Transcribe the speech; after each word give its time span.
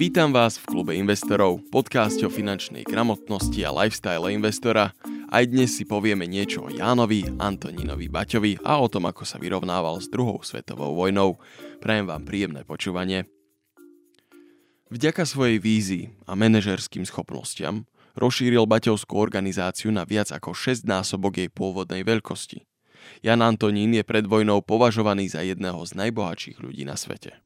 Vítam 0.00 0.32
vás 0.32 0.56
v 0.56 0.64
klube 0.64 0.96
investorov, 0.96 1.60
podcaste 1.68 2.24
o 2.24 2.32
finančnej 2.32 2.88
gramotnosti 2.88 3.60
a 3.60 3.68
lifestyle 3.68 4.32
investora. 4.32 4.96
Aj 5.28 5.44
dnes 5.44 5.76
si 5.76 5.84
povieme 5.84 6.24
niečo 6.24 6.64
o 6.64 6.72
Jánovi, 6.72 7.28
Antonínovi 7.36 8.08
Baťovi 8.08 8.64
a 8.64 8.80
o 8.80 8.88
tom, 8.88 9.04
ako 9.04 9.28
sa 9.28 9.36
vyrovnával 9.36 10.00
s 10.00 10.08
druhou 10.08 10.40
svetovou 10.40 10.96
vojnou. 10.96 11.36
Prajem 11.84 12.08
vám 12.08 12.24
príjemné 12.24 12.64
počúvanie. 12.64 13.28
Vďaka 14.88 15.28
svojej 15.28 15.60
vízii 15.60 16.16
a 16.24 16.32
manažerským 16.32 17.04
schopnostiam 17.04 17.84
rozšíril 18.16 18.64
Baťovskú 18.64 19.20
organizáciu 19.20 19.92
na 19.92 20.08
viac 20.08 20.32
ako 20.32 20.56
6 20.56 20.88
násobok 20.88 21.44
jej 21.44 21.52
pôvodnej 21.52 22.08
veľkosti. 22.08 22.64
Jan 23.20 23.44
Antonín 23.44 23.92
je 23.92 24.00
pred 24.00 24.24
vojnou 24.24 24.64
považovaný 24.64 25.28
za 25.28 25.44
jedného 25.44 25.84
z 25.84 25.92
najbohatších 25.92 26.56
ľudí 26.56 26.88
na 26.88 26.96
svete. 26.96 27.36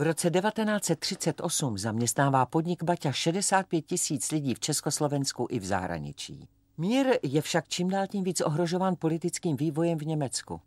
V 0.00 0.02
roce 0.02 0.30
1938 0.30 1.78
zaměstnává 1.78 2.46
podnik 2.46 2.82
Baťa 2.82 3.12
65 3.12 3.86
tisíc 3.86 4.30
lidí 4.30 4.54
v 4.54 4.60
Československu 4.60 5.46
i 5.50 5.58
v 5.58 5.64
zahraničí. 5.64 6.48
Mír 6.78 7.06
je 7.22 7.42
však 7.42 7.68
čím 7.68 7.88
dál 7.88 8.06
tím 8.06 8.24
víc 8.24 8.40
ohrožován 8.40 8.96
politickým 8.98 9.56
vývojem 9.56 9.98
v 9.98 10.06
Německu. 10.06 10.60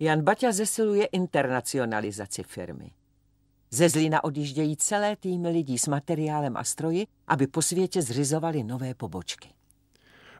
Jan 0.00 0.22
Baťa 0.22 0.52
zesiluje 0.52 1.04
internacionalizaci 1.04 2.42
firmy. 2.42 2.90
Ze 3.70 3.88
Zlína 3.88 4.24
odjíždějí 4.24 4.76
celé 4.76 5.16
týmy 5.16 5.48
lidí 5.48 5.78
s 5.78 5.86
materiálem 5.86 6.56
a 6.56 6.64
stroji, 6.64 7.06
aby 7.26 7.46
po 7.46 7.62
světě 7.62 8.02
zřizovali 8.02 8.64
nové 8.64 8.94
pobočky. 8.94 9.48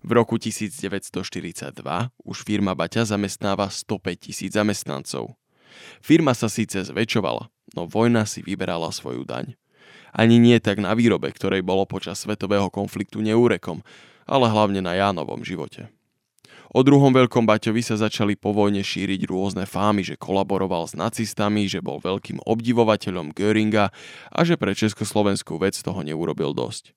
V 0.04 0.12
roku 0.12 0.38
1942 0.38 2.08
už 2.24 2.42
firma 2.42 2.74
Baťa 2.74 3.04
zamestnáva 3.04 3.68
105 3.68 4.16
tisíc 4.16 4.52
zamestnancov. 4.52 5.41
Firma 6.02 6.34
sa 6.36 6.50
síce 6.50 6.82
zväčšovala, 6.82 7.48
no 7.76 7.88
vojna 7.88 8.26
si 8.26 8.42
vyberala 8.42 8.90
svoju 8.90 9.22
daň. 9.26 9.54
Ani 10.12 10.36
nie 10.36 10.60
tak 10.60 10.76
na 10.76 10.92
výrobe, 10.92 11.32
ktorej 11.32 11.64
bolo 11.64 11.88
počas 11.88 12.20
svetového 12.20 12.68
konfliktu 12.68 13.24
neúrekom, 13.24 13.80
ale 14.28 14.46
hlavne 14.52 14.84
na 14.84 14.92
Jánovom 14.92 15.40
živote. 15.40 15.88
O 16.72 16.80
druhom 16.80 17.12
veľkom 17.12 17.44
Baťovi 17.44 17.84
sa 17.84 18.00
začali 18.00 18.32
po 18.32 18.56
vojne 18.56 18.80
šíriť 18.80 19.28
rôzne 19.28 19.68
fámy, 19.68 20.08
že 20.08 20.16
kolaboroval 20.16 20.88
s 20.88 20.96
nacistami, 20.96 21.68
že 21.68 21.84
bol 21.84 22.00
veľkým 22.00 22.40
obdivovateľom 22.48 23.36
Göringa 23.36 23.92
a 24.32 24.40
že 24.40 24.56
pre 24.56 24.72
Československú 24.72 25.60
vec 25.60 25.76
toho 25.76 26.00
neurobil 26.00 26.56
dosť. 26.56 26.96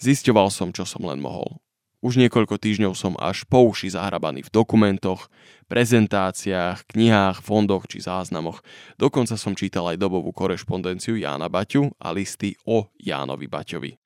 Zisťoval 0.00 0.48
som, 0.48 0.72
čo 0.72 0.88
som 0.88 1.04
len 1.04 1.20
mohol. 1.20 1.60
Už 2.06 2.22
niekoľko 2.22 2.62
týždňov 2.62 2.94
som 2.94 3.18
až 3.18 3.42
po 3.50 3.66
uši 3.66 3.90
zahrabaný 3.90 4.46
v 4.46 4.54
dokumentoch, 4.54 5.26
prezentáciách, 5.66 6.86
knihách, 6.94 7.42
fondoch 7.42 7.90
či 7.90 7.98
záznamoch. 7.98 8.62
Dokonca 8.94 9.34
som 9.34 9.58
čítal 9.58 9.90
aj 9.90 9.98
dobovú 9.98 10.30
korešpondenciu 10.30 11.18
Jána 11.18 11.50
Baťu 11.50 11.90
a 11.98 12.14
listy 12.14 12.54
o 12.62 12.86
Jánovi 13.02 13.50
Baťovi. 13.50 13.98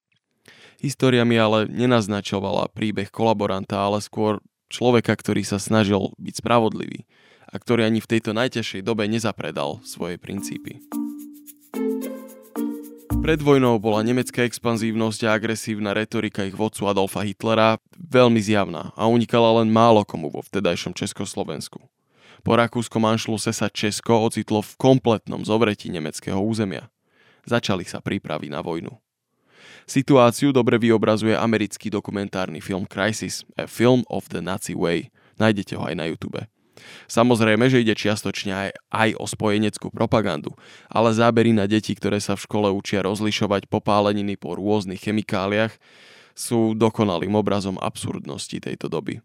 História 0.81 1.29
mi 1.29 1.37
ale 1.37 1.69
nenaznačovala 1.69 2.73
príbeh 2.73 3.13
kolaboranta, 3.13 3.77
ale 3.77 4.01
skôr 4.01 4.41
človeka, 4.73 5.13
ktorý 5.13 5.45
sa 5.45 5.61
snažil 5.61 6.17
byť 6.17 6.41
spravodlivý 6.41 7.05
a 7.53 7.61
ktorý 7.61 7.85
ani 7.85 8.01
v 8.01 8.17
tejto 8.17 8.33
najťažšej 8.33 8.81
dobe 8.81 9.05
nezapredal 9.13 9.85
svoje 9.85 10.17
princípy. 10.17 10.81
Pred 13.21 13.45
vojnou 13.45 13.77
bola 13.77 14.01
nemecká 14.01 14.49
expanzívnosť 14.49 15.29
a 15.29 15.37
agresívna 15.37 15.93
retorika 15.93 16.41
ich 16.43 16.57
vodcu 16.57 16.89
Adolfa 16.89 17.21
Hitlera 17.21 17.77
veľmi 17.95 18.41
zjavná 18.41 18.97
a 18.97 19.07
unikala 19.07 19.61
len 19.61 19.69
málo 19.69 20.03
komu 20.09 20.33
vo 20.33 20.41
vtedajšom 20.41 20.97
Československu. 20.97 21.85
Po 22.41 22.53
rakúskom 22.57 23.05
anšluse 23.05 23.53
sa 23.53 23.69
Česko 23.69 24.25
ocitlo 24.25 24.65
v 24.65 24.73
kompletnom 24.81 25.45
zovretí 25.45 25.93
nemeckého 25.93 26.41
územia. 26.41 26.89
Začali 27.45 27.85
sa 27.85 28.01
prípravy 28.01 28.49
na 28.49 28.65
vojnu. 28.65 28.97
Situáciu 29.85 30.51
dobre 30.51 30.81
vyobrazuje 30.81 31.37
americký 31.37 31.93
dokumentárny 31.93 32.65
film 32.65 32.89
Crisis, 32.89 33.45
A 33.61 33.69
Film 33.69 34.03
of 34.09 34.33
the 34.33 34.41
Nazi 34.41 34.73
Way. 34.73 35.13
Nájdete 35.37 35.77
ho 35.77 35.85
aj 35.85 35.95
na 35.95 36.09
YouTube. 36.09 36.41
Samozrejme, 37.11 37.67
že 37.67 37.83
ide 37.83 37.95
čiastočne 37.97 38.53
aj, 38.53 38.69
aj 38.93 39.09
o 39.19 39.25
spojeneckú 39.27 39.91
propagandu, 39.91 40.55
ale 40.87 41.15
zábery 41.15 41.55
na 41.55 41.65
deti, 41.67 41.93
ktoré 41.93 42.19
sa 42.19 42.37
v 42.37 42.45
škole 42.47 42.69
učia 42.71 43.03
rozlišovať 43.03 43.67
popáleniny 43.67 44.39
po 44.39 44.55
rôznych 44.55 45.01
chemikáliách, 45.01 45.75
sú 46.35 46.73
dokonalým 46.79 47.37
obrazom 47.37 47.77
absurdnosti 47.77 48.57
tejto 48.57 48.89
doby. 48.89 49.21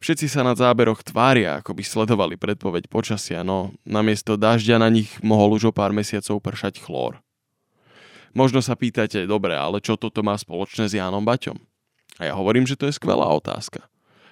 Všetci 0.00 0.32
sa 0.32 0.40
na 0.40 0.56
záberoch 0.56 1.04
tvária, 1.04 1.60
ako 1.60 1.76
by 1.76 1.82
sledovali 1.84 2.40
predpoveď 2.40 2.88
počasia, 2.88 3.44
no 3.44 3.76
namiesto 3.84 4.40
dažďa 4.40 4.80
na 4.80 4.88
nich 4.88 5.12
mohol 5.20 5.60
už 5.60 5.68
o 5.68 5.72
pár 5.76 5.92
mesiacov 5.92 6.40
pršať 6.40 6.80
chlór. 6.80 7.20
Možno 8.32 8.64
sa 8.64 8.78
pýtate, 8.78 9.28
dobre, 9.28 9.52
ale 9.52 9.82
čo 9.84 10.00
toto 10.00 10.24
má 10.24 10.38
spoločné 10.40 10.88
s 10.88 10.96
Jánom 10.96 11.20
Baťom? 11.20 11.58
A 12.16 12.30
ja 12.30 12.34
hovorím, 12.38 12.64
že 12.64 12.80
to 12.80 12.88
je 12.88 12.96
skvelá 12.96 13.28
otázka. 13.28 13.84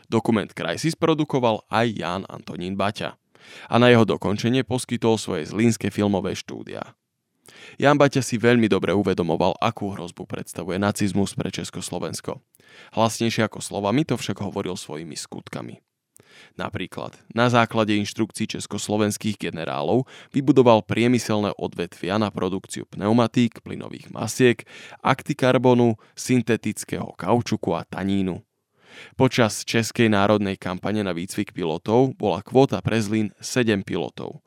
Dokument 0.08 0.48
Crisis 0.48 0.96
produkoval 0.96 1.68
aj 1.68 1.86
Jan 1.92 2.22
Antonín 2.32 2.80
Baťa 2.80 3.20
a 3.68 3.74
na 3.76 3.92
jeho 3.92 4.08
dokončenie 4.08 4.64
poskytol 4.64 5.20
svoje 5.20 5.48
zlínske 5.52 5.92
filmové 5.92 6.32
štúdia. 6.32 6.96
Jan 7.76 8.00
Baťa 8.00 8.24
si 8.24 8.40
veľmi 8.40 8.68
dobre 8.68 8.96
uvedomoval, 8.96 9.56
akú 9.60 9.92
hrozbu 9.92 10.24
predstavuje 10.24 10.80
nacizmus 10.80 11.36
pre 11.36 11.52
Československo. 11.52 12.40
Hlasnejšie 12.96 13.48
ako 13.48 13.60
slovami 13.60 14.04
to 14.04 14.16
však 14.16 14.40
hovoril 14.40 14.76
svojimi 14.76 15.16
skutkami. 15.16 15.80
Napríklad, 16.56 17.18
na 17.34 17.50
základe 17.52 17.92
inštrukcií 17.98 18.48
československých 18.48 19.36
generálov 19.36 20.06
vybudoval 20.30 20.86
priemyselné 20.86 21.52
odvetvia 21.58 22.16
na 22.16 22.30
produkciu 22.30 22.86
pneumatík, 22.86 23.60
plynových 23.60 24.08
masiek, 24.14 24.62
aktikarbonu, 25.02 25.98
syntetického 26.14 27.12
kaučuku 27.18 27.74
a 27.74 27.82
tanínu. 27.84 28.47
Počas 29.14 29.66
Českej 29.66 30.12
národnej 30.12 30.56
kampane 30.60 31.02
na 31.02 31.12
výcvik 31.12 31.54
pilotov 31.54 32.14
bola 32.16 32.42
kvóta 32.42 32.78
pre 32.80 32.98
Zlín 32.98 33.34
7 33.42 33.82
pilotov. 33.82 34.42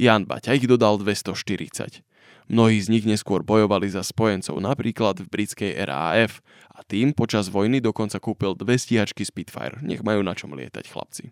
Jan 0.00 0.26
Baťa 0.26 0.56
ich 0.56 0.66
dodal 0.66 0.98
240. 0.98 2.02
Mnohí 2.50 2.78
z 2.82 2.90
nich 2.90 3.06
neskôr 3.06 3.46
bojovali 3.46 3.86
za 3.86 4.02
spojencov, 4.02 4.58
napríklad 4.58 5.22
v 5.22 5.30
britskej 5.30 5.72
RAF 5.86 6.42
a 6.74 6.82
tým 6.82 7.14
počas 7.14 7.46
vojny 7.46 7.78
dokonca 7.78 8.18
kúpil 8.18 8.58
dve 8.58 8.76
stíhačky 8.76 9.22
Spitfire, 9.22 9.78
nech 9.80 10.02
majú 10.02 10.26
na 10.26 10.34
čom 10.34 10.52
lietať 10.52 10.84
chlapci. 10.90 11.30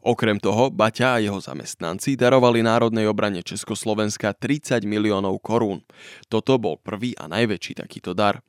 Okrem 0.00 0.40
toho, 0.40 0.72
Baťa 0.72 1.20
a 1.20 1.22
jeho 1.22 1.36
zamestnanci 1.38 2.16
darovali 2.16 2.64
Národnej 2.64 3.04
obrane 3.04 3.44
Československa 3.44 4.32
30 4.32 4.82
miliónov 4.88 5.38
korún. 5.44 5.84
Toto 6.32 6.56
bol 6.56 6.80
prvý 6.80 7.12
a 7.20 7.28
najväčší 7.28 7.78
takýto 7.78 8.16
dar. 8.16 8.40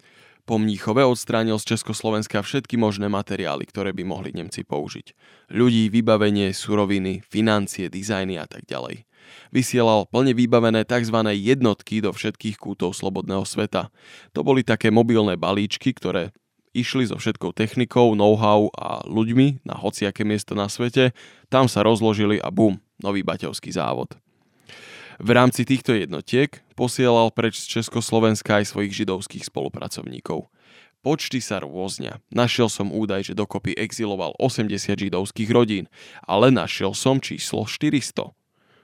Po 0.52 0.60
Mníchove 0.60 1.08
odstránil 1.08 1.56
z 1.64 1.72
Československa 1.72 2.44
všetky 2.44 2.76
možné 2.76 3.08
materiály, 3.08 3.64
ktoré 3.72 3.96
by 3.96 4.04
mohli 4.04 4.36
Nemci 4.36 4.68
použiť. 4.68 5.16
Ľudí, 5.48 5.88
vybavenie, 5.88 6.52
suroviny, 6.52 7.24
financie, 7.24 7.88
dizajny 7.88 8.36
a 8.36 8.44
tak 8.52 8.68
ďalej. 8.68 9.08
Vysielal 9.56 10.12
plne 10.12 10.36
vybavené 10.36 10.84
tzv. 10.84 11.16
jednotky 11.32 12.04
do 12.04 12.12
všetkých 12.12 12.60
kútov 12.60 13.00
slobodného 13.00 13.48
sveta. 13.48 13.96
To 14.36 14.44
boli 14.44 14.68
také 14.68 14.92
mobilné 14.92 15.40
balíčky, 15.40 15.96
ktoré 15.96 16.36
išli 16.76 17.08
so 17.08 17.16
všetkou 17.16 17.56
technikou, 17.56 18.12
know-how 18.12 18.68
a 18.76 19.08
ľuďmi 19.08 19.64
na 19.64 19.80
hociaké 19.80 20.28
miesto 20.28 20.52
na 20.52 20.68
svete, 20.68 21.16
tam 21.48 21.72
sa 21.72 21.80
rozložili 21.80 22.44
a 22.44 22.52
bum, 22.52 22.76
nový 23.00 23.24
baťovský 23.24 23.72
závod. 23.72 24.20
V 25.22 25.30
rámci 25.38 25.70
týchto 25.70 25.94
jednotiek 25.94 26.66
posielal 26.74 27.30
preč 27.30 27.62
z 27.62 27.78
Československa 27.78 28.58
aj 28.58 28.74
svojich 28.74 29.06
židovských 29.06 29.46
spolupracovníkov. 29.46 30.50
Počty 31.06 31.38
sa 31.38 31.62
rôznia. 31.62 32.18
Našiel 32.34 32.74
som 32.74 32.90
údaj, 32.90 33.30
že 33.30 33.38
dokopy 33.38 33.78
exiloval 33.78 34.34
80 34.42 34.74
židovských 34.98 35.54
rodín, 35.54 35.86
ale 36.26 36.50
našiel 36.50 36.98
som 36.98 37.22
číslo 37.22 37.70
400. 37.70 38.34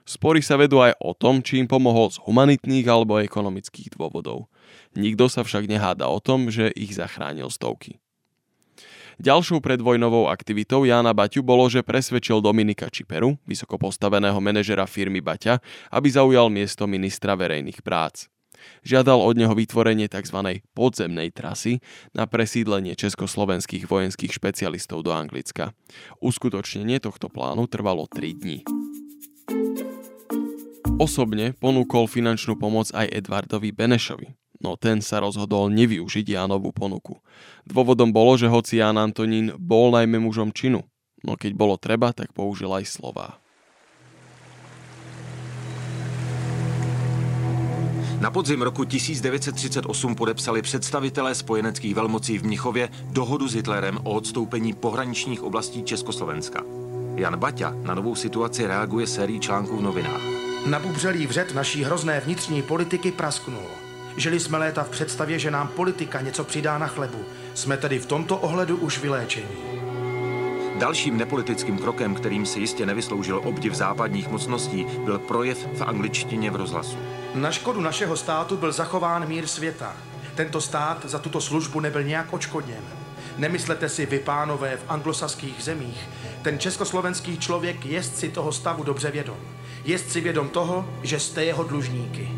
Spory 0.06 0.38
sa 0.38 0.54
vedú 0.54 0.78
aj 0.78 0.94
o 1.02 1.10
tom, 1.10 1.42
či 1.42 1.58
im 1.58 1.66
pomohol 1.66 2.14
z 2.14 2.22
humanitných 2.22 2.86
alebo 2.86 3.18
ekonomických 3.18 3.98
dôvodov. 3.98 4.46
Nikto 4.94 5.26
sa 5.26 5.42
však 5.42 5.66
neháda 5.66 6.06
o 6.06 6.22
tom, 6.22 6.54
že 6.54 6.70
ich 6.70 6.94
zachránil 6.94 7.50
stovky. 7.50 7.98
Ďalšou 9.18 9.58
predvojnovou 9.58 10.30
aktivitou 10.30 10.86
Jána 10.86 11.10
Baťu 11.10 11.42
bolo, 11.42 11.66
že 11.66 11.82
presvedčil 11.82 12.38
Dominika 12.38 12.86
Čiperu, 12.86 13.34
vysoko 13.50 13.74
postaveného 13.74 14.38
manažera 14.38 14.86
firmy 14.86 15.18
Baťa, 15.18 15.58
aby 15.90 16.06
zaujal 16.06 16.46
miesto 16.54 16.86
ministra 16.86 17.34
verejných 17.34 17.82
prác. 17.82 18.30
Žiadal 18.86 19.18
od 19.18 19.34
neho 19.34 19.54
vytvorenie 19.58 20.06
tzv. 20.06 20.62
podzemnej 20.70 21.34
trasy 21.34 21.82
na 22.14 22.30
presídlenie 22.30 22.94
československých 22.94 23.90
vojenských 23.90 24.30
špecialistov 24.30 25.02
do 25.02 25.10
Anglicka. 25.10 25.74
Uskutočnenie 26.22 27.02
tohto 27.02 27.26
plánu 27.26 27.66
trvalo 27.66 28.06
3 28.06 28.38
dní. 28.38 28.58
Osobne 30.98 31.58
ponúkol 31.58 32.06
finančnú 32.06 32.54
pomoc 32.54 32.90
aj 32.94 33.10
Edvardovi 33.10 33.70
Benešovi, 33.74 34.34
no 34.62 34.74
ten 34.78 35.02
sa 35.02 35.22
rozhodol 35.22 35.70
nevyužiť 35.70 36.26
Jánovú 36.34 36.74
ponuku. 36.74 37.18
Dôvodom 37.66 38.10
bolo, 38.10 38.34
že 38.38 38.50
hoci 38.50 38.82
Ján 38.82 38.98
Antonín 38.98 39.54
bol 39.58 39.94
najmä 39.94 40.18
mužom 40.18 40.50
činu, 40.54 40.82
no 41.22 41.32
keď 41.38 41.52
bolo 41.54 41.74
treba, 41.78 42.14
tak 42.14 42.34
použil 42.34 42.70
aj 42.74 42.84
slová. 42.86 43.38
Na 48.18 48.30
podzim 48.30 48.62
roku 48.62 48.84
1938 48.84 50.14
podepsali 50.14 50.62
představitelé 50.62 51.34
spojeneckých 51.34 51.94
velmocí 51.94 52.38
v 52.38 52.44
Mnichově 52.44 52.88
dohodu 53.02 53.48
s 53.48 53.54
Hitlerem 53.54 53.98
o 54.02 54.10
odstoupení 54.10 54.74
pohraničních 54.74 55.42
oblastí 55.42 55.82
Československa. 55.82 56.62
Jan 57.14 57.38
Baťa 57.38 57.74
na 57.82 57.94
novou 57.94 58.14
situaci 58.14 58.66
reaguje 58.66 59.06
sérií 59.06 59.40
článků 59.40 59.76
v 59.76 59.82
novinách. 59.82 60.22
Nabubřelý 60.66 61.26
vřet 61.26 61.54
naší 61.54 61.84
hrozné 61.84 62.20
vnitřní 62.20 62.62
politiky 62.62 63.12
prasknul. 63.12 63.87
Žili 64.18 64.40
jsme 64.40 64.58
léta 64.58 64.84
v 64.84 64.88
představě, 64.90 65.38
že 65.38 65.50
nám 65.50 65.68
politika 65.68 66.20
něco 66.20 66.44
přidá 66.44 66.78
na 66.78 66.86
chlebu. 66.86 67.24
Jsme 67.54 67.76
tedy 67.76 67.98
v 67.98 68.06
tomto 68.06 68.36
ohledu 68.36 68.76
už 68.76 68.98
vyléčení. 68.98 69.56
Dalším 70.78 71.16
nepolitickým 71.16 71.78
krokem, 71.78 72.14
kterým 72.14 72.46
si 72.46 72.60
jistě 72.60 72.86
nevysloužil 72.86 73.40
obdiv 73.44 73.74
západních 73.74 74.28
mocností, 74.28 74.86
byl 75.04 75.18
projev 75.18 75.66
v 75.74 75.82
angličtině 75.82 76.50
v 76.50 76.56
rozhlasu. 76.56 76.98
Na 77.34 77.52
škodu 77.52 77.80
našeho 77.80 78.16
státu 78.16 78.56
byl 78.56 78.72
zachován 78.72 79.28
mír 79.28 79.46
světa. 79.46 79.96
Tento 80.34 80.60
stát 80.60 81.04
za 81.04 81.18
tuto 81.18 81.40
službu 81.40 81.80
nebyl 81.80 82.02
nějak 82.02 82.32
očkodněn. 82.32 82.82
Nemyslete 83.36 83.88
si 83.88 84.06
vy, 84.06 84.18
pánové, 84.18 84.76
v 84.76 84.84
anglosaských 84.88 85.62
zemích. 85.62 86.08
Ten 86.42 86.58
československý 86.58 87.38
člověk 87.38 87.86
je 87.86 88.02
si 88.02 88.28
toho 88.28 88.52
stavu 88.52 88.82
dobře 88.82 89.10
vědom. 89.10 89.38
Je 89.84 89.98
si 89.98 90.20
vědom 90.20 90.48
toho, 90.48 90.88
že 91.02 91.20
jste 91.20 91.44
jeho 91.44 91.64
dlužníky. 91.64 92.37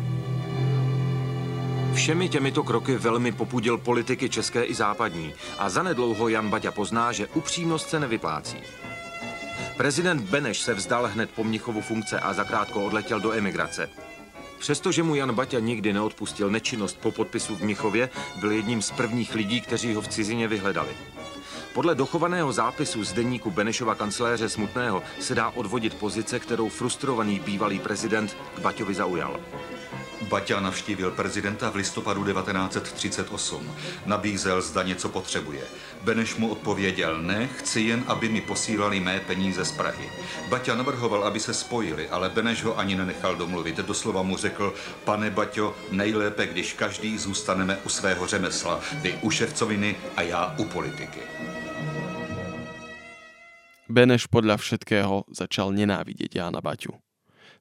Všemi 1.93 2.29
těmito 2.29 2.63
kroky 2.63 2.97
velmi 2.97 3.31
popudil 3.31 3.77
politiky 3.77 4.29
české 4.29 4.63
i 4.63 4.73
západní 4.73 5.33
a 5.57 5.69
zanedlouho 5.69 6.27
Jan 6.29 6.49
Baťa 6.49 6.71
pozná, 6.71 7.11
že 7.11 7.27
upřímnost 7.27 7.89
se 7.89 7.99
nevyplácí. 7.99 8.57
Prezident 9.77 10.21
Beneš 10.21 10.59
se 10.59 10.73
vzdal 10.73 11.07
hned 11.07 11.29
po 11.31 11.43
Mnichovu 11.43 11.81
funkce 11.81 12.19
a 12.19 12.33
zakrátko 12.33 12.85
odletěl 12.85 13.19
do 13.19 13.33
emigrace. 13.33 13.89
Přestože 14.59 15.03
mu 15.03 15.15
Jan 15.15 15.35
Baťa 15.35 15.59
nikdy 15.59 15.93
neodpustil 15.93 16.49
nečinnost 16.49 16.99
po 17.01 17.11
podpisu 17.11 17.55
v 17.55 17.61
Mnichově, 17.61 18.09
byl 18.39 18.51
jedním 18.51 18.81
z 18.81 18.91
prvních 18.91 19.35
lidí, 19.35 19.61
kteří 19.61 19.93
ho 19.93 20.01
v 20.01 20.07
cizině 20.07 20.47
vyhledali. 20.47 20.91
Podle 21.73 21.95
dochovaného 21.95 22.53
zápisu 22.53 23.03
z 23.03 23.13
deníku 23.13 23.51
Benešova 23.51 23.95
kancléře 23.95 24.49
Smutného 24.49 25.03
se 25.19 25.35
dá 25.35 25.49
odvodit 25.49 25.93
pozice, 25.93 26.39
kterou 26.39 26.69
frustrovaný 26.69 27.39
bývalý 27.39 27.79
prezident 27.79 28.37
k 28.55 28.59
Baťovi 28.59 28.93
zaujal. 28.93 29.39
Baťa 30.21 30.59
navštívil 30.59 31.11
prezidenta 31.11 31.69
v 31.69 31.75
listopadu 31.75 32.23
1938. 32.23 33.71
Nabízel, 34.05 34.61
zda 34.61 34.83
něco 34.83 35.09
potřebuje. 35.09 35.63
Beneš 36.03 36.35
mu 36.35 36.51
odpověděl, 36.51 37.21
ne, 37.21 37.49
chci 37.57 37.81
jen, 37.81 38.03
aby 38.07 38.29
mi 38.29 38.41
posílali 38.41 38.99
mé 38.99 39.19
peníze 39.19 39.65
z 39.65 39.71
Prahy. 39.71 40.09
Baťa 40.49 40.75
navrhoval, 40.75 41.23
aby 41.23 41.39
se 41.39 41.53
spojili, 41.53 42.09
ale 42.09 42.29
Beneš 42.29 42.63
ho 42.63 42.79
ani 42.79 42.95
nenechal 42.95 43.35
domluvit. 43.35 43.77
Doslova 43.77 44.21
mu 44.21 44.37
řekl, 44.37 44.73
pane 45.03 45.29
Baťo, 45.29 45.75
nejlépe, 45.91 46.47
když 46.47 46.73
každý 46.73 47.17
zůstaneme 47.17 47.77
u 47.85 47.89
svého 47.89 48.27
řemesla. 48.27 48.79
Vy 49.01 49.19
u 49.21 49.29
ševcoviny 49.29 49.95
a 50.15 50.21
já 50.21 50.55
u 50.57 50.65
politiky. 50.65 51.21
Beneš 53.91 54.31
podľa 54.31 54.55
všetkého 54.55 55.27
začal 55.27 55.75
nenávidieť 55.75 56.39
Jána 56.39 56.63
Baťu. 56.63 56.95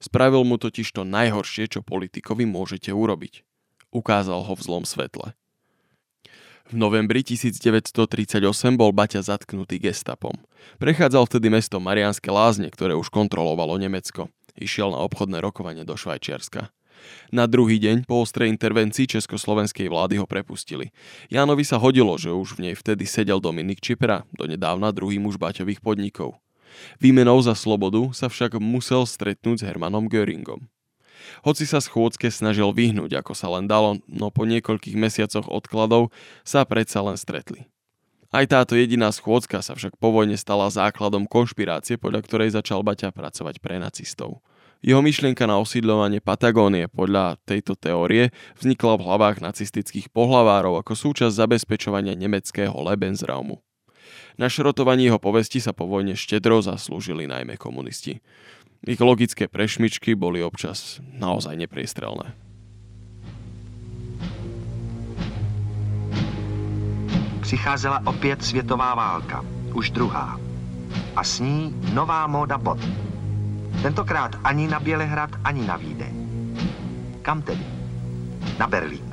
Spravil 0.00 0.49
mu 0.49 0.56
totiž 0.56 0.97
to 0.97 1.05
najhoršie, 1.05 1.69
čo 1.69 1.85
politikovi 1.85 2.49
môžete 2.49 2.88
urobiť. 2.88 3.44
Ukázal 3.93 4.49
ho 4.49 4.52
v 4.56 4.64
zlom 4.64 4.85
svetle. 4.88 5.37
V 6.70 6.79
novembri 6.79 7.26
1938 7.26 8.41
bol 8.79 8.94
Baťa 8.94 9.26
zatknutý 9.26 9.82
gestapom. 9.82 10.38
Prechádzal 10.79 11.26
vtedy 11.26 11.50
mesto 11.50 11.82
Marianske 11.82 12.31
lázne, 12.31 12.70
ktoré 12.70 12.94
už 12.94 13.11
kontrolovalo 13.11 13.75
Nemecko. 13.75 14.31
Išiel 14.55 14.94
na 14.94 15.02
obchodné 15.02 15.43
rokovanie 15.43 15.82
do 15.82 15.99
Švajčiarska. 15.99 16.70
Na 17.35 17.50
druhý 17.50 17.82
deň 17.82 18.06
po 18.06 18.23
ostrej 18.23 18.55
intervencii 18.55 19.08
československej 19.08 19.91
vlády 19.91 20.23
ho 20.23 20.31
prepustili. 20.31 20.94
Jánovi 21.26 21.67
sa 21.67 21.81
hodilo, 21.81 22.14
že 22.14 22.31
už 22.31 22.61
v 22.61 22.70
nej 22.70 22.75
vtedy 22.79 23.02
sedel 23.02 23.43
Dominik 23.43 23.82
Čipera, 23.82 24.23
donedávna 24.37 24.94
druhý 24.94 25.19
muž 25.19 25.41
Baťových 25.41 25.82
podnikov. 25.82 26.38
Výmenou 26.99 27.38
za 27.43 27.56
slobodu 27.56 28.12
sa 28.14 28.31
však 28.31 28.58
musel 28.58 29.05
stretnúť 29.08 29.62
s 29.62 29.67
Hermanom 29.67 30.06
Göringom. 30.06 30.69
Hoci 31.44 31.69
sa 31.69 31.78
schôdzke 31.78 32.32
snažil 32.32 32.72
vyhnúť, 32.72 33.20
ako 33.20 33.32
sa 33.37 33.52
len 33.52 33.69
dalo, 33.69 34.00
no 34.08 34.32
po 34.32 34.49
niekoľkých 34.49 34.96
mesiacoch 34.96 35.46
odkladov 35.46 36.11
sa 36.43 36.64
predsa 36.64 37.05
len 37.05 37.20
stretli. 37.20 37.69
Aj 38.31 38.46
táto 38.46 38.78
jediná 38.78 39.11
schôdzka 39.11 39.58
sa 39.58 39.75
však 39.75 39.99
po 39.99 40.14
vojne 40.14 40.38
stala 40.38 40.70
základom 40.70 41.26
konšpirácie, 41.26 41.99
podľa 41.99 42.22
ktorej 42.22 42.55
začal 42.55 42.87
Baťa 42.87 43.11
pracovať 43.11 43.58
pre 43.58 43.82
nacistov. 43.82 44.38
Jeho 44.81 45.02
myšlienka 45.05 45.44
na 45.44 45.61
osídľovanie 45.61 46.25
Patagónie 46.25 46.88
podľa 46.88 47.37
tejto 47.44 47.76
teórie 47.76 48.32
vznikla 48.56 48.96
v 48.96 49.05
hlavách 49.12 49.44
nacistických 49.44 50.08
pohlavárov 50.08 50.81
ako 50.81 50.96
súčasť 50.96 51.37
zabezpečovania 51.37 52.16
nemeckého 52.16 52.73
Lebensraumu. 52.73 53.61
Na 54.38 54.48
šrotovanie 54.48 55.10
jeho 55.10 55.20
povesti 55.20 55.60
sa 55.60 55.76
po 55.76 55.84
vojne 55.84 56.16
štedro 56.16 56.62
zaslúžili 56.64 57.28
najmä 57.28 57.60
komunisti. 57.60 58.22
Ich 58.80 59.00
logické 59.00 59.44
prešmičky 59.44 60.16
boli 60.16 60.40
občas 60.40 61.04
naozaj 61.20 61.56
nepriestrelné. 61.56 62.32
Přicházela 67.40 68.02
opět 68.06 68.44
světová 68.44 68.94
válka, 68.94 69.44
už 69.74 69.90
druhá. 69.90 70.40
A 71.16 71.24
s 71.24 71.40
ní 71.40 71.74
nová 71.92 72.26
móda 72.26 72.58
bot. 72.58 72.78
Tentokrát 73.82 74.36
ani 74.44 74.68
na 74.68 74.80
Bělehrad, 74.80 75.30
ani 75.44 75.66
na 75.66 75.76
Vídeň. 75.76 76.14
Kam 77.22 77.42
tedy? 77.42 77.66
Na 78.58 78.66
Berlín. 78.66 79.09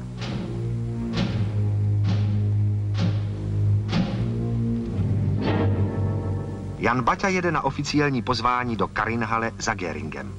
Jan 6.88 7.04
Baťa 7.04 7.28
jede 7.28 7.51
na 7.51 7.63
oficiální 7.63 8.22
pozvání 8.22 8.75
do 8.75 8.88
Karinhale 8.88 9.51
za 9.60 9.74
Geringem. 9.74 10.34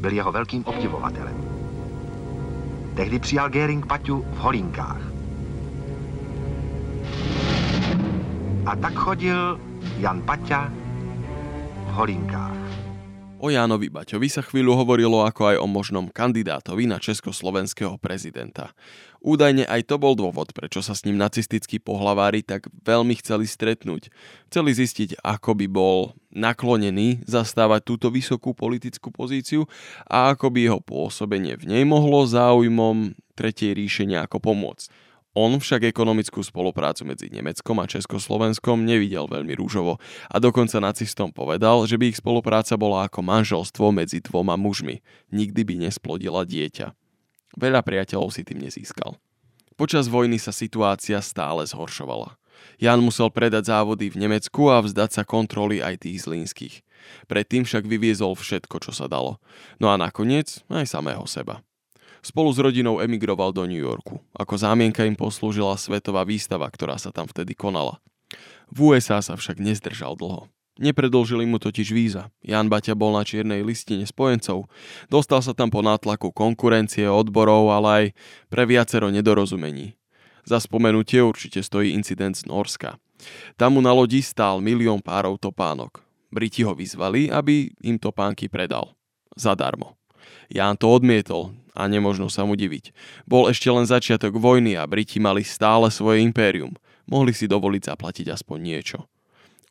Byl 0.00 0.12
jeho 0.12 0.32
velkým 0.32 0.64
obdivovatelem. 0.64 1.36
Tehdy 2.94 3.18
přijal 3.18 3.48
Gering 3.50 3.86
Baťu 3.86 4.24
v 4.30 4.36
Holinkách. 4.36 5.00
A 8.66 8.76
tak 8.76 8.94
chodil 8.94 9.60
Jan 9.98 10.20
Baťa 10.20 10.70
v 11.86 11.92
Holinkách. 11.92 12.61
O 13.42 13.50
Jánovi 13.50 13.90
Baťovi 13.90 14.30
sa 14.30 14.38
chvíľu 14.38 14.78
hovorilo 14.78 15.26
ako 15.26 15.50
aj 15.50 15.56
o 15.58 15.66
možnom 15.66 16.06
kandidátovi 16.06 16.86
na 16.86 17.02
československého 17.02 17.98
prezidenta. 17.98 18.70
Údajne 19.18 19.66
aj 19.66 19.90
to 19.90 19.98
bol 19.98 20.14
dôvod, 20.14 20.54
prečo 20.54 20.78
sa 20.78 20.94
s 20.94 21.02
ním 21.02 21.18
nacistickí 21.18 21.82
pohlavári 21.82 22.46
tak 22.46 22.70
veľmi 22.86 23.18
chceli 23.18 23.50
stretnúť. 23.50 24.14
Chceli 24.46 24.70
zistiť, 24.78 25.26
ako 25.26 25.58
by 25.58 25.66
bol 25.66 26.14
naklonený 26.30 27.26
zastávať 27.26 27.82
túto 27.82 28.14
vysokú 28.14 28.54
politickú 28.54 29.10
pozíciu 29.10 29.66
a 30.06 30.30
ako 30.38 30.54
by 30.54 30.58
jeho 30.62 30.78
pôsobenie 30.78 31.58
v 31.58 31.66
nej 31.66 31.82
mohlo 31.82 32.22
záujmom 32.22 33.18
Tretej 33.34 33.74
ríše 33.74 34.06
nejako 34.06 34.38
pomôcť. 34.38 34.86
On 35.32 35.56
však 35.56 35.88
ekonomickú 35.88 36.44
spoluprácu 36.44 37.08
medzi 37.08 37.32
Nemeckom 37.32 37.80
a 37.80 37.88
Československom 37.88 38.84
nevidel 38.84 39.24
veľmi 39.24 39.56
rúžovo 39.56 39.96
a 40.28 40.36
dokonca 40.36 40.76
nacistom 40.76 41.32
povedal, 41.32 41.88
že 41.88 41.96
by 41.96 42.12
ich 42.12 42.20
spolupráca 42.20 42.76
bola 42.76 43.08
ako 43.08 43.24
manželstvo 43.24 43.96
medzi 43.96 44.20
dvoma 44.20 44.60
mužmi. 44.60 45.00
Nikdy 45.32 45.60
by 45.64 45.74
nesplodila 45.88 46.44
dieťa. 46.44 46.92
Veľa 47.56 47.80
priateľov 47.80 48.28
si 48.28 48.44
tým 48.44 48.60
nezískal. 48.60 49.16
Počas 49.80 50.12
vojny 50.12 50.36
sa 50.36 50.52
situácia 50.52 51.16
stále 51.24 51.64
zhoršovala. 51.64 52.36
Jan 52.76 53.00
musel 53.00 53.32
predať 53.32 53.72
závody 53.72 54.12
v 54.12 54.28
Nemecku 54.28 54.68
a 54.68 54.84
vzdať 54.84 55.10
sa 55.16 55.22
kontroly 55.24 55.80
aj 55.80 56.04
tých 56.04 56.28
zlínskych. 56.28 56.84
Predtým 57.26 57.64
však 57.64 57.88
vyviezol 57.88 58.36
všetko, 58.36 58.84
čo 58.84 58.92
sa 58.92 59.08
dalo. 59.08 59.40
No 59.80 59.88
a 59.88 59.96
nakoniec 59.96 60.60
aj 60.68 60.86
samého 60.86 61.24
seba. 61.24 61.64
Spolu 62.22 62.54
s 62.54 62.58
rodinou 62.62 63.02
emigroval 63.02 63.50
do 63.50 63.66
New 63.66 63.82
Yorku. 63.82 64.22
Ako 64.38 64.54
zámienka 64.54 65.02
im 65.02 65.18
poslúžila 65.18 65.74
svetová 65.74 66.22
výstava, 66.22 66.70
ktorá 66.70 66.94
sa 66.94 67.10
tam 67.10 67.26
vtedy 67.26 67.58
konala. 67.58 67.98
V 68.70 68.94
USA 68.94 69.18
sa 69.18 69.34
však 69.34 69.58
nezdržal 69.58 70.14
dlho. 70.14 70.46
Nepredlžili 70.80 71.44
mu 71.44 71.60
totiž 71.60 71.92
víza. 71.92 72.32
Jan 72.40 72.72
Baťa 72.72 72.96
bol 72.96 73.12
na 73.12 73.26
čiernej 73.26 73.60
listine 73.60 74.08
spojencov. 74.08 74.70
Dostal 75.12 75.44
sa 75.44 75.52
tam 75.52 75.68
po 75.68 75.84
nátlaku 75.84 76.32
konkurencie, 76.32 77.04
odborov, 77.10 77.68
ale 77.74 77.88
aj 77.90 78.04
pre 78.48 78.64
viacero 78.64 79.12
nedorozumení. 79.12 79.98
Za 80.48 80.62
spomenutie 80.62 81.20
určite 81.20 81.60
stojí 81.60 81.92
incident 81.92 82.38
z 82.38 82.48
Norska. 82.48 82.96
Tam 83.60 83.76
mu 83.76 83.84
na 83.84 83.92
lodi 83.92 84.24
stál 84.24 84.64
milión 84.64 85.04
párov 85.04 85.36
topánok. 85.38 86.00
Briti 86.32 86.64
ho 86.64 86.72
vyzvali, 86.72 87.28
aby 87.28 87.68
im 87.84 88.00
topánky 88.00 88.48
predal. 88.48 88.96
Zadarmo. 89.36 90.01
Ján 90.52 90.76
to 90.76 90.92
odmietol 90.92 91.54
a 91.72 91.88
nemožno 91.88 92.28
sa 92.28 92.44
mu 92.44 92.52
diviť. 92.58 92.92
Bol 93.24 93.48
ešte 93.48 93.72
len 93.72 93.88
začiatok 93.88 94.36
vojny 94.36 94.76
a 94.76 94.84
Briti 94.84 95.16
mali 95.16 95.40
stále 95.42 95.88
svoje 95.88 96.20
impérium. 96.20 96.76
Mohli 97.08 97.32
si 97.32 97.48
dovoliť 97.48 97.92
zaplatiť 97.92 98.26
aspoň 98.30 98.58
niečo. 98.60 98.98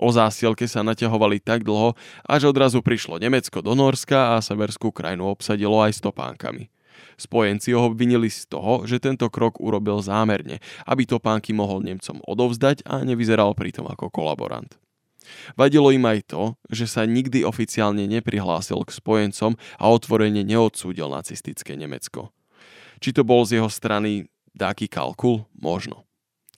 O 0.01 0.09
zásielke 0.09 0.65
sa 0.65 0.81
naťahovali 0.81 1.37
tak 1.37 1.61
dlho, 1.61 1.93
až 2.25 2.49
odrazu 2.49 2.81
prišlo 2.81 3.21
Nemecko 3.21 3.61
do 3.61 3.77
Norska 3.77 4.33
a 4.33 4.41
severskú 4.41 4.89
krajinu 4.89 5.29
obsadilo 5.29 5.77
aj 5.77 6.01
stopánkami. 6.01 6.73
Spojenci 7.21 7.77
ho 7.77 7.85
obvinili 7.85 8.33
z 8.33 8.49
toho, 8.49 8.89
že 8.89 8.97
tento 8.97 9.29
krok 9.29 9.61
urobil 9.61 10.01
zámerne, 10.01 10.57
aby 10.89 11.05
topánky 11.05 11.53
mohol 11.53 11.85
Nemcom 11.85 12.17
odovzdať 12.25 12.81
a 12.89 13.05
nevyzeral 13.05 13.53
pritom 13.53 13.85
ako 13.85 14.09
kolaborant. 14.09 14.80
Vadilo 15.55 15.93
im 15.93 16.05
aj 16.05 16.33
to, 16.33 16.43
že 16.69 16.89
sa 16.89 17.05
nikdy 17.05 17.45
oficiálne 17.45 18.05
neprihlásil 18.09 18.81
k 18.83 18.91
spojencom 18.91 19.55
a 19.77 19.85
otvorene 19.89 20.41
neodsúdil 20.41 21.09
nacistické 21.09 21.77
Nemecko. 21.77 22.33
Či 23.01 23.17
to 23.17 23.25
bol 23.25 23.45
z 23.45 23.61
jeho 23.61 23.69
strany 23.69 24.29
dáky 24.53 24.85
kalkul? 24.85 25.49
Možno. 25.57 26.05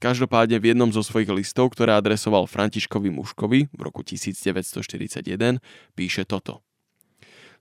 Každopádne 0.03 0.60
v 0.60 0.75
jednom 0.75 0.91
zo 0.91 1.00
svojich 1.00 1.32
listov, 1.32 1.72
ktoré 1.72 1.96
adresoval 1.96 2.43
Františkovi 2.43 3.08
Muškovi 3.08 3.72
v 3.72 3.79
roku 3.79 4.03
1941, 4.03 5.63
píše 5.96 6.27
toto. 6.27 6.60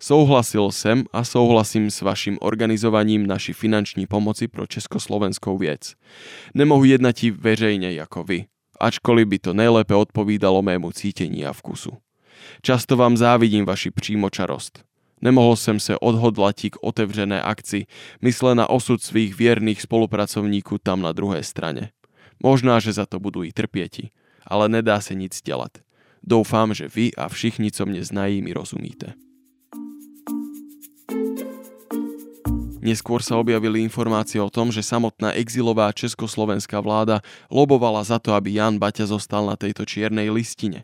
Souhlasil 0.03 0.75
sem 0.75 1.07
a 1.15 1.23
souhlasím 1.23 1.87
s 1.87 2.03
vašim 2.03 2.35
organizovaním 2.43 3.23
naši 3.23 3.55
finanční 3.55 4.11
pomoci 4.11 4.51
pro 4.51 4.67
československou 4.67 5.55
věc. 5.55 5.95
Nemohu 6.59 6.83
jednať 6.83 7.39
veřejne 7.39 7.95
ako 8.03 8.27
vy, 8.27 8.51
ačkoliv 8.81 9.29
by 9.29 9.38
to 9.38 9.50
najlépe 9.55 9.95
odpovídalo 9.95 10.62
mému 10.62 10.93
cítení 10.93 11.47
a 11.47 11.52
vkusu. 11.52 11.91
Často 12.62 12.97
vám 12.97 13.17
závidím 13.17 13.64
vaši 13.64 13.91
přímočarost. 13.91 14.85
Nemohol 15.23 15.57
jsem 15.57 15.81
se 15.81 15.99
odhodlať 15.99 16.71
k 16.71 16.76
otevřené 16.83 17.43
akci, 17.43 17.87
mysle 18.23 18.55
na 18.55 18.71
osud 18.71 19.02
svých 19.02 19.38
vierných 19.38 19.83
spolupracovníků 19.83 20.79
tam 20.83 21.02
na 21.02 21.12
druhé 21.12 21.43
strane. 21.43 21.91
Možná, 22.43 22.83
že 22.83 22.93
za 22.93 23.07
to 23.07 23.23
budú 23.23 23.47
i 23.47 23.55
trpieti, 23.55 24.11
ale 24.43 24.67
nedá 24.67 24.99
sa 24.99 25.14
nic 25.14 25.38
delať. 25.38 25.87
Doufám, 26.26 26.75
že 26.75 26.91
vy 26.91 27.14
a 27.14 27.31
všichni, 27.31 27.71
co 27.71 27.87
mne 27.87 28.02
znají, 28.02 28.43
mi 28.43 28.50
rozumíte. 28.50 29.14
Neskôr 32.83 33.23
sa 33.23 33.39
objavili 33.39 33.79
informácie 33.87 34.43
o 34.43 34.51
tom, 34.51 34.75
že 34.75 34.83
samotná 34.83 35.39
exilová 35.39 35.95
československá 35.95 36.83
vláda 36.83 37.23
lobovala 37.47 38.03
za 38.03 38.19
to, 38.19 38.35
aby 38.35 38.59
Jan 38.59 38.83
Baťa 38.83 39.07
zostal 39.07 39.47
na 39.47 39.55
tejto 39.55 39.87
čiernej 39.87 40.35
listine. 40.35 40.83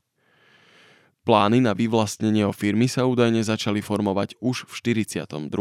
Plány 1.27 1.61
na 1.61 1.75
vyvlastnenie 1.77 2.47
o 2.47 2.55
firmy 2.55 2.89
sa 2.89 3.05
údajne 3.05 3.43
začali 3.45 3.83
formovať 3.83 4.39
už 4.41 4.65
v 4.65 4.73
42. 4.97 5.53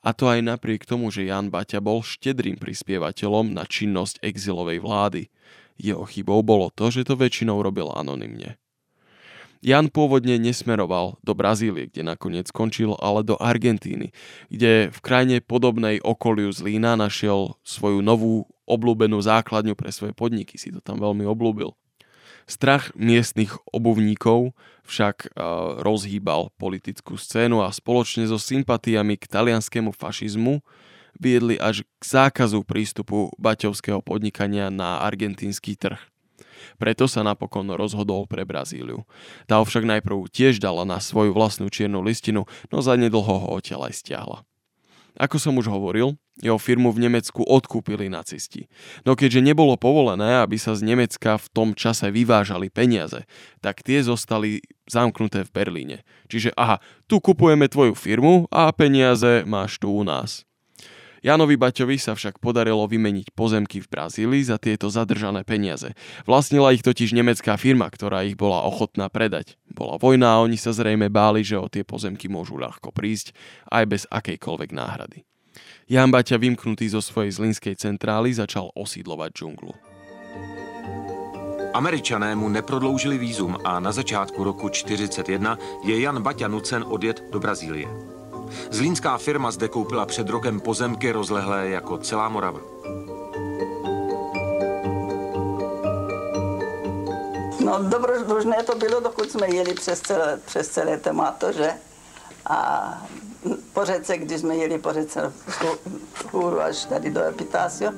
A 0.00 0.10
to 0.14 0.24
aj 0.30 0.40
napriek 0.40 0.88
tomu, 0.88 1.10
že 1.12 1.28
Jan 1.28 1.50
Baťa 1.50 1.82
bol 1.82 2.00
štedrým 2.00 2.56
prispievateľom 2.56 3.50
na 3.52 3.66
činnosť 3.66 4.22
exilovej 4.22 4.80
vlády. 4.80 5.28
Jeho 5.76 6.06
chybou 6.08 6.40
bolo 6.40 6.72
to, 6.72 6.88
že 6.88 7.04
to 7.04 7.18
väčšinou 7.18 7.60
robil 7.60 7.92
anonymne. 7.92 8.56
Jan 9.64 9.88
pôvodne 9.88 10.36
nesmeroval 10.36 11.16
do 11.24 11.32
Brazílie, 11.32 11.88
kde 11.88 12.04
nakoniec 12.04 12.48
skončil, 12.52 12.94
ale 13.00 13.24
do 13.24 13.34
Argentíny, 13.40 14.12
kde 14.52 14.92
v 14.92 14.98
krajine 15.00 15.36
podobnej 15.40 16.00
okoliu 16.00 16.52
Zlína 16.52 16.94
našiel 16.94 17.56
svoju 17.64 18.04
novú 18.04 18.46
obľúbenú 18.66 19.22
základňu 19.22 19.78
pre 19.78 19.94
svoje 19.94 20.12
podniky, 20.12 20.58
si 20.58 20.74
to 20.74 20.82
tam 20.82 20.98
veľmi 21.00 21.24
obľúbil. 21.24 21.72
Strach 22.46 22.94
miestnych 22.94 23.58
obuvníkov 23.74 24.54
však 24.86 25.34
uh, 25.34 25.82
rozhýbal 25.82 26.54
politickú 26.54 27.18
scénu 27.18 27.58
a 27.58 27.74
spoločne 27.74 28.22
so 28.30 28.38
sympatiami 28.38 29.18
k 29.18 29.26
talianskému 29.26 29.90
fašizmu 29.90 30.62
viedli 31.18 31.58
až 31.58 31.82
k 31.98 32.02
zákazu 32.06 32.62
prístupu 32.62 33.34
baťovského 33.40 33.98
podnikania 33.98 34.70
na 34.70 35.02
argentínsky 35.02 35.74
trh. 35.74 35.98
Preto 36.76 37.06
sa 37.06 37.26
napokon 37.26 37.68
rozhodol 37.74 38.28
pre 38.28 38.44
Brazíliu. 38.46 39.08
Tá 39.50 39.62
však 39.62 39.86
najprv 39.86 40.28
tiež 40.30 40.58
dala 40.58 40.84
na 40.84 41.00
svoju 41.02 41.32
vlastnú 41.32 41.70
čiernu 41.70 42.02
listinu, 42.02 42.44
no 42.68 42.78
zanedlho 42.82 43.24
ho 43.24 43.48
odtiaľ 43.56 43.90
aj 43.90 43.94
stiahla. 44.02 44.38
Ako 45.16 45.40
som 45.40 45.56
už 45.56 45.72
hovoril, 45.72 46.20
jeho 46.44 46.60
firmu 46.60 46.92
v 46.92 47.08
Nemecku 47.08 47.40
odkúpili 47.40 48.12
nacisti. 48.12 48.68
No 49.08 49.16
keďže 49.16 49.40
nebolo 49.40 49.80
povolené, 49.80 50.44
aby 50.44 50.60
sa 50.60 50.76
z 50.76 50.84
Nemecka 50.84 51.40
v 51.40 51.46
tom 51.48 51.68
čase 51.72 52.12
vyvážali 52.12 52.68
peniaze, 52.68 53.24
tak 53.64 53.80
tie 53.80 54.04
zostali 54.04 54.60
zamknuté 54.84 55.48
v 55.48 55.54
Berlíne. 55.56 55.98
Čiže 56.28 56.52
aha, 56.52 56.84
tu 57.08 57.24
kupujeme 57.24 57.64
tvoju 57.64 57.96
firmu 57.96 58.44
a 58.52 58.68
peniaze 58.76 59.48
máš 59.48 59.80
tu 59.80 59.88
u 59.88 60.04
nás. 60.04 60.44
Janovi 61.26 61.58
Baťovi 61.58 61.98
sa 61.98 62.14
však 62.14 62.38
podarilo 62.38 62.86
vymeniť 62.86 63.34
pozemky 63.34 63.82
v 63.82 63.90
Brazílii 63.90 64.46
za 64.46 64.62
tieto 64.62 64.86
zadržané 64.86 65.42
peniaze. 65.42 65.90
Vlastnila 66.22 66.70
ich 66.70 66.86
totiž 66.86 67.10
nemecká 67.18 67.58
firma, 67.58 67.90
ktorá 67.90 68.22
ich 68.22 68.38
bola 68.38 68.62
ochotná 68.62 69.10
predať. 69.10 69.58
Bola 69.66 69.98
vojna 69.98 70.38
a 70.38 70.42
oni 70.46 70.54
sa 70.54 70.70
zrejme 70.70 71.10
báli, 71.10 71.42
že 71.42 71.58
o 71.58 71.66
tie 71.66 71.82
pozemky 71.82 72.30
môžu 72.30 72.54
ľahko 72.62 72.94
prísť 72.94 73.34
aj 73.74 73.84
bez 73.90 74.02
akejkoľvek 74.06 74.70
náhrady. 74.70 75.26
Jan 75.90 76.14
Baťa 76.14 76.38
vymknutý 76.38 76.86
zo 76.86 77.02
svojej 77.02 77.34
zlinskej 77.34 77.74
centrály 77.74 78.30
začal 78.30 78.70
osídlovať 78.78 79.30
džunglu. 79.34 79.74
Američané 81.74 82.38
mu 82.38 82.46
neprodloužili 82.46 83.18
vízum 83.18 83.58
a 83.66 83.82
na 83.82 83.90
začátku 83.90 84.46
roku 84.46 84.70
1941 84.70 85.90
je 85.90 85.94
Jan 85.98 86.22
Baťa 86.22 86.46
nucen 86.46 86.86
odjet 86.86 87.18
do 87.34 87.42
Brazílie. 87.42 88.15
Zlínská 88.70 89.18
firma 89.18 89.50
zde 89.50 89.68
koupila 89.68 90.06
před 90.06 90.28
rokem 90.28 90.60
pozemky 90.60 91.12
rozlehlé 91.12 91.68
jako 91.68 91.98
celá 91.98 92.28
Morava. 92.28 92.60
No 97.64 97.82
dobrodružné 97.82 98.62
to 98.62 98.74
bylo, 98.78 99.00
dokud 99.00 99.30
jsme 99.30 99.54
jeli 99.54 99.74
přes 99.74 100.00
celé, 100.00 100.40
přes 100.46 100.68
celé 100.68 100.96
témato, 100.98 101.52
že? 101.52 101.72
A 102.46 102.88
po 103.72 103.84
řece, 103.84 104.18
když 104.18 104.40
jsme 104.40 104.56
jeli 104.56 104.78
po 104.78 104.92
řece 104.92 105.32
hůru 106.32 106.60
až 106.60 106.84
tady 106.84 107.10
do 107.10 107.22
Epitácio, 107.22 107.92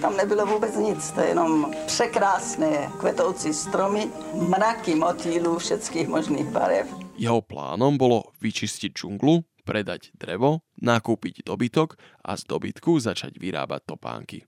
tam 0.00 0.16
nebylo 0.16 0.46
vůbec 0.46 0.76
nic, 0.76 1.10
to 1.10 1.20
je 1.20 1.26
jenom 1.26 1.72
překrásné 1.86 2.90
kvetoucí 2.98 3.54
stromy, 3.54 4.10
mraky 4.48 4.94
motýlů 4.94 5.58
všetkých 5.58 6.08
možných 6.08 6.46
barev. 6.46 6.86
Jeho 7.16 7.40
plánom 7.40 7.94
bolo 7.98 8.34
vyčistiť 8.42 8.92
džunglu, 8.92 9.46
predať 9.64 10.12
drevo, 10.14 10.62
nakúpiť 10.78 11.42
dobytok 11.42 11.96
a 12.20 12.36
z 12.36 12.44
dobytku 12.44 13.00
začať 13.00 13.40
vyrábať 13.40 13.88
topánky. 13.88 14.44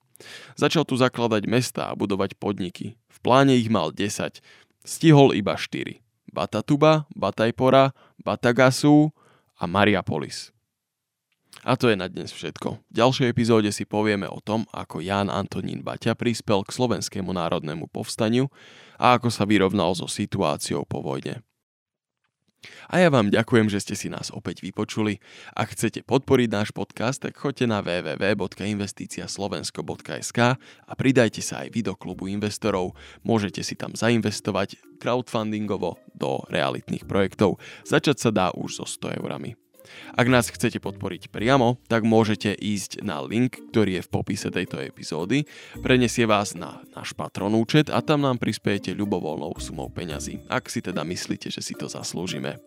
Začal 0.56 0.84
tu 0.84 0.96
zakladať 0.96 1.44
mesta 1.48 1.92
a 1.92 1.96
budovať 1.96 2.36
podniky. 2.36 2.96
V 3.08 3.18
pláne 3.20 3.56
ich 3.56 3.72
mal 3.72 3.92
10, 3.92 4.40
stihol 4.84 5.32
iba 5.32 5.56
4. 5.56 6.00
Batatuba, 6.32 7.08
Batajpora, 7.16 7.96
Batagasu 8.20 9.12
a 9.56 9.64
Mariapolis. 9.64 10.52
A 11.64 11.74
to 11.74 11.88
je 11.88 11.96
na 11.96 12.06
dnes 12.06 12.28
všetko. 12.30 12.78
V 12.78 12.92
ďalšej 12.92 13.32
epizóde 13.32 13.72
si 13.72 13.88
povieme 13.88 14.28
o 14.28 14.38
tom, 14.44 14.68
ako 14.70 15.00
Ján 15.00 15.32
Antonín 15.32 15.80
Baťa 15.80 16.12
prispel 16.12 16.60
k 16.62 16.70
slovenskému 16.70 17.32
národnému 17.32 17.88
povstaniu 17.88 18.52
a 19.00 19.16
ako 19.16 19.32
sa 19.32 19.48
vyrovnal 19.48 19.96
so 19.96 20.04
situáciou 20.04 20.84
po 20.84 21.00
vojne. 21.00 21.40
A 22.88 23.02
ja 23.02 23.10
vám 23.10 23.34
ďakujem, 23.34 23.66
že 23.66 23.82
ste 23.82 23.98
si 23.98 24.06
nás 24.08 24.30
opäť 24.30 24.62
vypočuli. 24.62 25.18
Ak 25.52 25.74
chcete 25.74 26.06
podporiť 26.06 26.48
náš 26.48 26.70
podcast, 26.70 27.26
tak 27.26 27.34
choďte 27.36 27.66
na 27.66 27.82
www.investiciaslovensko.sk 27.82 30.38
a 30.62 30.92
pridajte 30.94 31.42
sa 31.42 31.66
aj 31.66 31.74
vy 31.74 31.82
do 31.82 31.98
klubu 31.98 32.30
investorov. 32.30 32.94
Môžete 33.26 33.66
si 33.66 33.74
tam 33.74 33.98
zainvestovať 33.98 34.78
crowdfundingovo 35.02 35.98
do 36.14 36.46
realitných 36.48 37.04
projektov. 37.04 37.60
Začať 37.84 38.16
sa 38.16 38.32
dá 38.32 38.48
už 38.54 38.80
so 38.80 38.88
100 38.88 39.20
eurami. 39.20 39.65
Ak 40.14 40.26
nás 40.30 40.50
chcete 40.50 40.78
podporiť 40.82 41.28
priamo, 41.32 41.80
tak 41.86 42.06
môžete 42.06 42.54
ísť 42.54 43.02
na 43.02 43.22
link, 43.22 43.58
ktorý 43.72 44.00
je 44.00 44.06
v 44.06 44.12
popise 44.12 44.48
tejto 44.50 44.80
epizódy, 44.82 45.44
prenesie 45.80 46.24
vás 46.28 46.54
na 46.54 46.82
náš 46.94 47.12
patron 47.12 47.52
účet 47.54 47.88
a 47.92 48.02
tam 48.02 48.22
nám 48.24 48.38
prispiejete 48.38 48.94
ľubovoľnou 48.96 49.54
sumou 49.58 49.90
peňazí, 49.92 50.42
ak 50.46 50.68
si 50.68 50.82
teda 50.82 51.02
myslíte, 51.06 51.48
že 51.50 51.62
si 51.62 51.74
to 51.74 51.90
zaslúžime. 51.90 52.58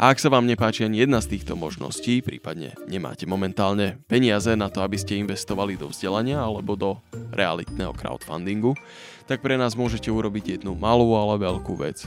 A 0.00 0.12
ak 0.12 0.20
sa 0.20 0.32
vám 0.32 0.48
nepáči 0.48 0.84
ani 0.84 1.04
jedna 1.04 1.20
z 1.20 1.36
týchto 1.36 1.56
možností, 1.56 2.24
prípadne 2.24 2.72
nemáte 2.88 3.28
momentálne 3.28 4.00
peniaze 4.08 4.56
na 4.56 4.72
to, 4.72 4.80
aby 4.80 4.96
ste 4.96 5.20
investovali 5.20 5.76
do 5.76 5.92
vzdelania 5.92 6.40
alebo 6.40 6.76
do 6.76 6.96
realitného 7.36 7.92
crowdfundingu, 7.92 8.72
tak 9.28 9.44
pre 9.44 9.60
nás 9.60 9.76
môžete 9.76 10.08
urobiť 10.08 10.60
jednu 10.60 10.72
malú, 10.76 11.12
ale 11.16 11.40
veľkú 11.40 11.74
vec. 11.78 12.04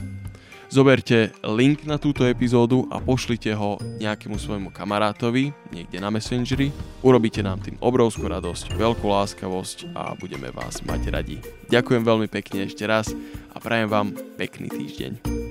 Zoberte 0.66 1.30
link 1.46 1.86
na 1.86 1.94
túto 1.94 2.26
epizódu 2.26 2.90
a 2.90 2.98
pošlite 2.98 3.54
ho 3.54 3.78
nejakému 4.02 4.34
svojmu 4.34 4.74
kamarátovi 4.74 5.54
niekde 5.70 6.02
na 6.02 6.10
Messengeri. 6.10 6.74
Urobíte 7.06 7.38
nám 7.40 7.62
tým 7.62 7.78
obrovskú 7.78 8.26
radosť, 8.26 8.74
veľkú 8.74 9.06
láskavosť 9.06 9.94
a 9.94 10.18
budeme 10.18 10.50
vás 10.50 10.82
mať 10.82 11.14
radi. 11.14 11.38
Ďakujem 11.70 12.02
veľmi 12.02 12.26
pekne 12.26 12.66
ešte 12.66 12.82
raz 12.82 13.14
a 13.54 13.62
prajem 13.62 13.86
vám 13.86 14.10
pekný 14.34 14.66
týždeň. 14.66 15.45